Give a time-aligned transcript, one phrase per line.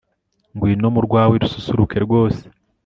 [0.53, 2.41] ngwino mu rwawe rususuruke rwose